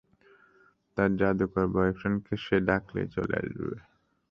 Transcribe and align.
তার 0.97 1.09
যাদুকর 1.19 1.65
বয়ফ্রেন্ডকে 1.73 2.35
সে 2.45 2.57
ডাকলেই 2.67 3.07
চলে 3.15 3.35
আসবে। 3.41 3.77